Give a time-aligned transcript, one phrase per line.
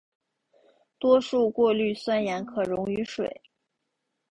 [0.97, 3.43] 多数过氯酸盐可溶于水。